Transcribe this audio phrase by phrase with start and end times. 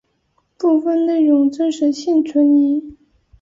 [0.57, 2.97] 部分内容真实性存疑。